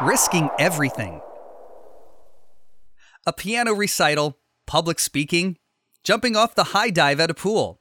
Risking 0.00 0.48
Everything. 0.60 1.20
A 3.26 3.32
piano 3.32 3.72
recital, 3.72 4.38
public 4.64 5.00
speaking, 5.00 5.58
jumping 6.04 6.36
off 6.36 6.54
the 6.54 6.64
high 6.64 6.90
dive 6.90 7.18
at 7.18 7.32
a 7.32 7.34
pool. 7.34 7.80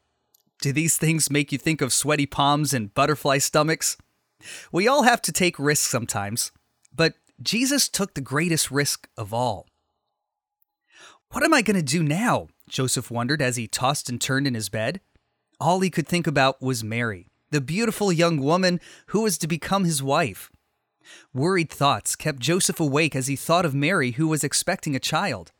Do 0.60 0.74
these 0.74 0.98
things 0.98 1.30
make 1.30 1.52
you 1.52 1.60
think 1.60 1.80
of 1.80 1.94
sweaty 1.94 2.26
palms 2.26 2.74
and 2.74 2.92
butterfly 2.92 3.38
stomachs? 3.38 3.98
We 4.72 4.88
all 4.88 5.04
have 5.04 5.22
to 5.24 5.32
take 5.32 5.60
risks 5.60 5.88
sometimes, 5.92 6.52
but 6.92 7.14
Jesus 7.40 7.88
took 7.88 8.16
the 8.16 8.22
greatest 8.22 8.72
risk 8.72 9.08
of 9.16 9.32
all. 9.32 9.68
What 11.30 11.44
am 11.44 11.54
I 11.54 11.62
going 11.62 11.78
to 11.78 11.84
do 11.84 12.02
now? 12.02 12.48
Joseph 12.68 13.12
wondered 13.12 13.44
as 13.44 13.58
he 13.58 13.68
tossed 13.68 14.10
and 14.10 14.20
turned 14.20 14.48
in 14.48 14.56
his 14.56 14.70
bed. 14.70 15.02
All 15.60 15.82
he 15.82 15.92
could 15.92 16.08
think 16.08 16.26
about 16.26 16.64
was 16.64 16.84
Mary, 16.84 17.28
the 17.52 17.62
beautiful 17.62 18.12
young 18.12 18.42
woman 18.42 18.82
who 19.08 19.22
was 19.22 19.38
to 19.38 19.48
become 19.48 19.84
his 19.84 20.02
wife. 20.02 20.50
Worried 21.34 21.70
thoughts 21.70 22.16
kept 22.16 22.40
Joseph 22.40 22.80
awake 22.80 23.16
as 23.16 23.28
he 23.28 23.36
thought 23.36 23.66
of 23.66 23.76
Mary, 23.76 24.12
who 24.12 24.28
was 24.28 24.44
expecting 24.44 24.96
a 24.96 25.00
child. 25.00 25.52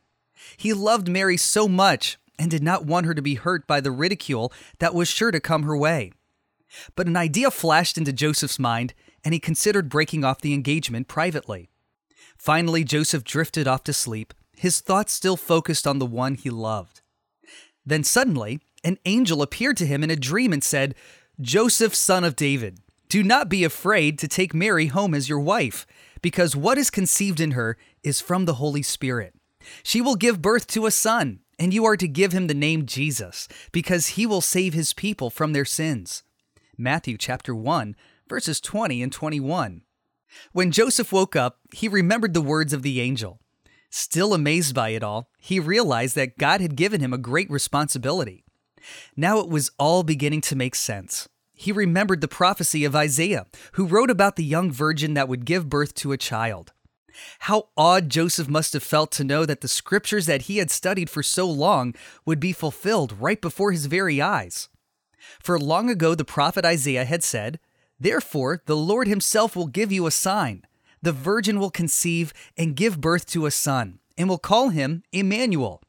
He 0.56 0.72
loved 0.72 1.08
Mary 1.08 1.36
so 1.36 1.68
much 1.68 2.18
and 2.38 2.50
did 2.50 2.62
not 2.62 2.84
want 2.84 3.06
her 3.06 3.14
to 3.14 3.22
be 3.22 3.34
hurt 3.34 3.66
by 3.66 3.80
the 3.80 3.90
ridicule 3.90 4.52
that 4.78 4.94
was 4.94 5.08
sure 5.08 5.30
to 5.30 5.40
come 5.40 5.64
her 5.64 5.76
way. 5.76 6.12
But 6.94 7.06
an 7.06 7.16
idea 7.16 7.50
flashed 7.50 7.98
into 7.98 8.12
Joseph's 8.12 8.58
mind, 8.58 8.94
and 9.24 9.34
he 9.34 9.40
considered 9.40 9.88
breaking 9.88 10.24
off 10.24 10.40
the 10.40 10.54
engagement 10.54 11.08
privately. 11.08 11.70
Finally, 12.36 12.84
Joseph 12.84 13.24
drifted 13.24 13.66
off 13.66 13.82
to 13.84 13.92
sleep, 13.92 14.32
his 14.56 14.80
thoughts 14.80 15.12
still 15.12 15.36
focused 15.36 15.86
on 15.86 15.98
the 15.98 16.06
one 16.06 16.34
he 16.34 16.50
loved. 16.50 17.00
Then 17.84 18.04
suddenly, 18.04 18.60
an 18.84 18.98
angel 19.06 19.42
appeared 19.42 19.76
to 19.78 19.86
him 19.86 20.04
in 20.04 20.10
a 20.10 20.16
dream 20.16 20.52
and 20.52 20.62
said, 20.62 20.94
Joseph, 21.40 21.94
son 21.94 22.24
of 22.24 22.36
David, 22.36 22.80
do 23.08 23.22
not 23.22 23.48
be 23.48 23.64
afraid 23.64 24.18
to 24.18 24.28
take 24.28 24.52
Mary 24.52 24.86
home 24.86 25.14
as 25.14 25.28
your 25.28 25.40
wife, 25.40 25.86
because 26.20 26.54
what 26.54 26.78
is 26.78 26.90
conceived 26.90 27.40
in 27.40 27.52
her 27.52 27.76
is 28.02 28.20
from 28.20 28.44
the 28.44 28.54
Holy 28.54 28.82
Spirit. 28.82 29.34
She 29.82 30.00
will 30.00 30.16
give 30.16 30.42
birth 30.42 30.66
to 30.68 30.86
a 30.86 30.90
son, 30.90 31.40
and 31.58 31.72
you 31.72 31.84
are 31.84 31.96
to 31.96 32.08
give 32.08 32.32
him 32.32 32.46
the 32.46 32.54
name 32.54 32.86
Jesus, 32.86 33.48
because 33.72 34.08
he 34.08 34.26
will 34.26 34.40
save 34.40 34.74
his 34.74 34.92
people 34.92 35.30
from 35.30 35.52
their 35.52 35.64
sins. 35.64 36.22
Matthew 36.76 37.16
chapter 37.16 37.54
1, 37.54 37.96
verses 38.28 38.60
20 38.60 39.02
and 39.02 39.12
21. 39.12 39.82
When 40.52 40.70
Joseph 40.70 41.10
woke 41.10 41.34
up, 41.34 41.60
he 41.72 41.88
remembered 41.88 42.34
the 42.34 42.42
words 42.42 42.72
of 42.72 42.82
the 42.82 43.00
angel. 43.00 43.40
Still 43.90 44.34
amazed 44.34 44.74
by 44.74 44.90
it 44.90 45.02
all, 45.02 45.30
he 45.38 45.58
realized 45.58 46.14
that 46.16 46.36
God 46.36 46.60
had 46.60 46.76
given 46.76 47.00
him 47.00 47.14
a 47.14 47.18
great 47.18 47.50
responsibility. 47.50 48.44
Now 49.16 49.38
it 49.40 49.48
was 49.48 49.70
all 49.78 50.02
beginning 50.02 50.42
to 50.42 50.56
make 50.56 50.74
sense 50.74 51.28
he 51.58 51.72
remembered 51.72 52.20
the 52.20 52.28
prophecy 52.28 52.84
of 52.84 52.94
Isaiah, 52.94 53.46
who 53.72 53.84
wrote 53.84 54.10
about 54.10 54.36
the 54.36 54.44
young 54.44 54.70
virgin 54.70 55.14
that 55.14 55.28
would 55.28 55.44
give 55.44 55.68
birth 55.68 55.92
to 55.96 56.12
a 56.12 56.16
child. 56.16 56.72
How 57.40 57.68
odd 57.76 58.08
Joseph 58.08 58.48
must 58.48 58.74
have 58.74 58.82
felt 58.84 59.10
to 59.12 59.24
know 59.24 59.44
that 59.44 59.60
the 59.60 59.66
scriptures 59.66 60.26
that 60.26 60.42
he 60.42 60.58
had 60.58 60.70
studied 60.70 61.10
for 61.10 61.20
so 61.20 61.50
long 61.50 61.96
would 62.24 62.38
be 62.38 62.52
fulfilled 62.52 63.12
right 63.18 63.40
before 63.40 63.72
his 63.72 63.86
very 63.86 64.22
eyes. 64.22 64.68
For 65.40 65.58
long 65.58 65.90
ago, 65.90 66.14
the 66.14 66.24
prophet 66.24 66.64
Isaiah 66.64 67.04
had 67.04 67.24
said, 67.24 67.58
Therefore, 67.98 68.62
the 68.66 68.76
Lord 68.76 69.08
himself 69.08 69.56
will 69.56 69.66
give 69.66 69.90
you 69.90 70.06
a 70.06 70.12
sign. 70.12 70.62
The 71.02 71.12
virgin 71.12 71.58
will 71.58 71.70
conceive 71.70 72.32
and 72.56 72.76
give 72.76 73.00
birth 73.00 73.26
to 73.26 73.46
a 73.46 73.50
son, 73.50 73.98
and 74.16 74.28
will 74.28 74.38
call 74.38 74.68
him 74.68 75.02
Emmanuel. 75.12 75.82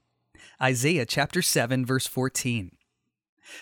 Isaiah 0.59 1.06
chapter 1.06 1.44
7, 1.44 1.85
verse 1.85 2.08
14. 2.08 2.72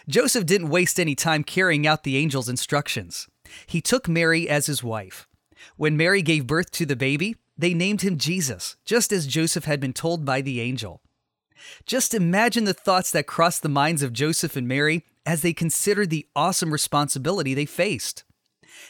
Joseph 0.08 0.46
didn't 0.46 0.70
waste 0.70 1.00
any 1.00 1.16
time 1.16 1.44
carrying 1.44 1.86
out 1.86 2.04
the 2.04 2.18
angel's 2.18 2.50
instructions. 2.50 3.28
He 3.66 3.82
took 3.82 4.08
Mary 4.08 4.50
as 4.50 4.66
his 4.66 4.84
wife. 4.84 5.28
When 5.76 5.98
Mary 5.98 6.22
gave 6.22 6.48
birth 6.48 6.72
to 6.72 6.86
the 6.86 6.96
baby, 6.96 7.36
they 7.58 7.74
named 7.74 8.02
him 8.02 8.18
Jesus, 8.18 8.76
just 8.86 9.12
as 9.12 9.28
Joseph 9.28 9.66
had 9.66 9.80
been 9.80 9.94
told 9.94 10.26
by 10.26 10.42
the 10.42 10.62
angel. 10.62 11.02
Just 11.86 12.14
imagine 12.14 12.66
the 12.66 12.74
thoughts 12.74 13.12
that 13.12 13.28
crossed 13.28 13.64
the 13.64 13.70
minds 13.70 14.04
of 14.04 14.14
Joseph 14.14 14.56
and 14.56 14.68
Mary 14.68 15.04
as 15.26 15.42
they 15.42 15.54
considered 15.54 16.10
the 16.10 16.28
awesome 16.36 16.72
responsibility 16.72 17.54
they 17.54 17.66
faced. 17.66 18.24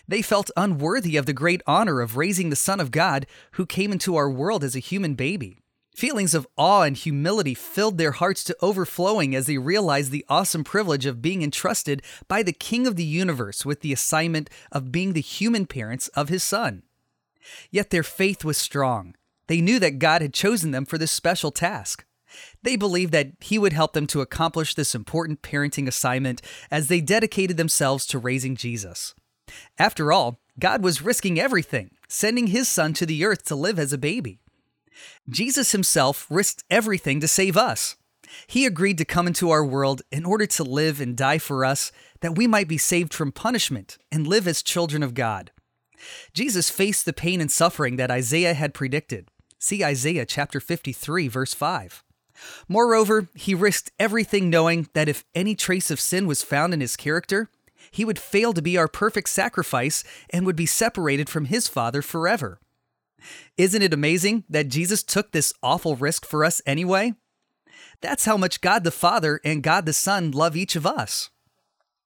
They 0.07 0.22
felt 0.22 0.52
unworthy 0.57 1.16
of 1.16 1.25
the 1.25 1.34
great 1.34 1.62
honor 1.66 2.02
of 2.02 2.18
raising 2.18 2.50
the 2.50 2.56
Son 2.56 2.80
of 2.80 2.91
God 2.91 3.25
who 3.53 3.66
came 3.66 3.91
into 3.91 4.16
our 4.16 4.30
world 4.30 4.63
as 4.63 4.75
a 4.75 4.80
human 4.80 5.16
baby. 5.16 5.59
Feelings 5.97 6.35
of 6.35 6.46
awe 6.58 6.84
and 6.84 6.96
humility 6.96 7.56
filled 7.56 7.97
their 7.97 8.12
hearts 8.12 8.44
to 8.44 8.56
overflowing 8.62 9.34
as 9.34 9.47
they 9.47 9.58
realized 9.58 10.12
the 10.12 10.24
awesome 10.30 10.63
privilege 10.63 11.08
of 11.08 11.24
being 11.24 11.41
entrusted 11.41 12.03
by 12.28 12.44
the 12.44 12.53
King 12.53 12.85
of 12.85 12.97
the 12.97 13.03
universe 13.03 13.66
with 13.66 13.81
the 13.81 13.91
assignment 13.91 14.47
of 14.72 14.91
being 14.91 15.13
the 15.13 15.22
human 15.22 15.66
parents 15.66 16.07
of 16.09 16.30
his 16.30 16.44
son. 16.44 16.84
Yet 17.72 17.90
their 17.90 18.03
faith 18.03 18.46
was 18.46 18.59
strong. 18.59 19.16
They 19.47 19.59
knew 19.59 19.80
that 19.80 19.97
God 19.97 20.22
had 20.22 20.36
chosen 20.36 20.69
them 20.69 20.86
for 20.86 21.00
this 21.00 21.12
special 21.12 21.50
task. 21.50 22.06
They 22.62 22.75
believed 22.75 23.12
that 23.13 23.31
He 23.40 23.57
would 23.57 23.74
help 23.74 23.94
them 23.94 24.06
to 24.07 24.22
accomplish 24.22 24.75
this 24.75 24.94
important 24.94 25.41
parenting 25.41 25.88
assignment 25.88 26.44
as 26.69 26.90
they 26.90 27.02
dedicated 27.02 27.57
themselves 27.57 28.06
to 28.07 28.19
raising 28.19 28.56
Jesus. 28.56 29.16
After 29.80 30.12
all, 30.12 30.41
God 30.59 30.84
was 30.84 31.02
risking 31.02 31.40
everything, 31.40 31.90
sending 32.07 32.47
His 32.47 32.68
Son 32.68 32.94
to 32.94 33.07
the 33.07 33.25
earth 33.25 33.46
to 33.46 33.56
live 33.56 33.80
as 33.80 33.91
a 33.91 33.97
baby. 33.97 34.41
Jesus 35.30 35.72
himself 35.72 36.25
risked 36.30 36.63
everything 36.69 37.19
to 37.19 37.28
save 37.28 37.58
us. 37.58 37.96
He 38.47 38.66
agreed 38.66 38.97
to 38.97 39.06
come 39.06 39.28
into 39.28 39.50
our 39.50 39.66
world 39.66 40.02
in 40.12 40.25
order 40.25 40.46
to 40.47 40.63
live 40.63 41.00
and 41.00 41.16
die 41.16 41.38
for 41.38 41.63
us 41.63 41.91
that 42.22 42.35
we 42.35 42.47
might 42.47 42.68
be 42.68 42.78
saved 42.78 43.13
from 43.13 43.31
punishment 43.31 43.97
and 44.12 44.28
live 44.28 44.47
as 44.47 44.62
children 44.62 45.03
of 45.03 45.13
God. 45.13 45.52
Jesus 46.34 46.69
faced 46.69 47.06
the 47.06 47.13
pain 47.13 47.41
and 47.41 47.52
suffering 47.52 47.96
that 47.96 48.12
Isaiah 48.12 48.53
had 48.53 48.74
predicted. 48.74 49.30
See 49.59 49.84
Isaiah 49.84 50.25
chapter 50.25 50.59
53 50.59 51.28
verse 51.28 51.53
5. 51.53 52.03
Moreover, 52.68 53.30
he 53.34 53.56
risked 53.56 53.91
everything 53.97 54.50
knowing 54.50 54.88
that 54.94 55.09
if 55.09 55.25
any 55.34 55.56
trace 55.56 55.90
of 55.90 56.00
sin 56.00 56.28
was 56.28 56.44
found 56.44 56.74
in 56.74 56.81
his 56.81 56.96
character, 56.96 57.50
he 57.90 58.06
would 58.06 58.19
fail 58.19 58.53
to 58.53 58.62
be 58.62 58.78
our 58.78 58.88
perfect 58.88 59.30
sacrifice 59.30 60.03
and 60.30 60.46
would 60.46 60.56
be 60.56 60.66
separated 60.66 61.30
from 61.30 61.46
his 61.46 61.68
Father 61.68 62.02
forever. 62.02 62.59
Isn't 63.57 63.81
it 63.81 63.94
amazing 63.94 64.44
that 64.50 64.67
Jesus 64.67 65.03
took 65.03 65.31
this 65.31 65.53
awful 65.63 65.95
risk 65.95 66.25
for 66.25 66.44
us 66.45 66.61
anyway? 66.66 67.13
That's 68.01 68.25
how 68.25 68.38
much 68.38 68.61
God 68.61 68.83
the 68.83 68.91
Father 68.91 69.39
and 69.44 69.63
God 69.63 69.85
the 69.85 69.94
Son 69.94 70.31
love 70.31 70.55
each 70.55 70.75
of 70.75 70.85
us. 70.85 71.29